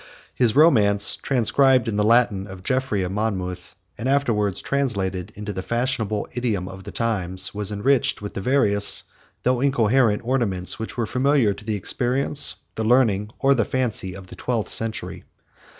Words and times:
His 0.33 0.55
romance, 0.55 1.15
transcribed 1.15 1.87
in 1.87 1.95
the 1.95 2.03
Latin 2.03 2.47
of 2.47 2.63
Jeffrey 2.63 3.03
of 3.03 3.11
Monmouth, 3.11 3.75
and 3.99 4.09
afterwards 4.09 4.59
translated 4.59 5.31
into 5.35 5.53
the 5.53 5.61
fashionable 5.61 6.27
idiom 6.31 6.67
of 6.67 6.85
the 6.85 6.91
times, 6.91 7.53
was 7.53 7.71
enriched 7.71 8.19
with 8.19 8.33
the 8.33 8.41
various, 8.41 9.03
though 9.43 9.61
incoherent, 9.61 10.23
ornaments 10.25 10.79
which 10.79 10.97
were 10.97 11.05
familiar 11.05 11.53
to 11.53 11.63
the 11.63 11.75
experience, 11.75 12.55
the 12.73 12.83
learning, 12.83 13.29
or 13.37 13.53
the 13.53 13.63
fancy, 13.63 14.15
of 14.15 14.25
the 14.25 14.35
twelfth 14.35 14.71
century. 14.71 15.23